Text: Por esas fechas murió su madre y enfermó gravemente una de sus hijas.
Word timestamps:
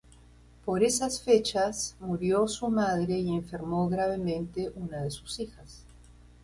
Por 0.65 0.81
esas 0.83 1.21
fechas 1.21 1.95
murió 1.99 2.47
su 2.47 2.67
madre 2.69 3.19
y 3.19 3.35
enfermó 3.35 3.87
gravemente 3.87 4.71
una 4.75 5.03
de 5.03 5.11
sus 5.11 5.39
hijas. 5.39 5.83